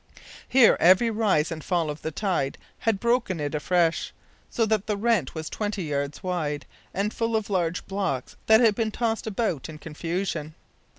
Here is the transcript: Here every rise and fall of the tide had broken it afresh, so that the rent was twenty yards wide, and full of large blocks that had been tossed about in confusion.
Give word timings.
Here 0.49 0.77
every 0.79 1.11
rise 1.11 1.51
and 1.51 1.63
fall 1.63 1.91
of 1.91 2.01
the 2.01 2.09
tide 2.09 2.57
had 2.79 2.99
broken 2.99 3.39
it 3.39 3.53
afresh, 3.53 4.11
so 4.49 4.65
that 4.65 4.87
the 4.87 4.97
rent 4.97 5.35
was 5.35 5.47
twenty 5.47 5.83
yards 5.83 6.23
wide, 6.23 6.65
and 6.91 7.13
full 7.13 7.35
of 7.35 7.51
large 7.51 7.85
blocks 7.85 8.35
that 8.47 8.61
had 8.61 8.73
been 8.73 8.89
tossed 8.89 9.27
about 9.27 9.69
in 9.69 9.77
confusion. 9.77 10.55